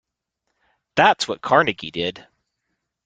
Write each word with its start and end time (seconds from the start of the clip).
That's 0.95 1.27
what 1.27 1.43
Carnegie 1.43 1.91
did. 1.91 2.25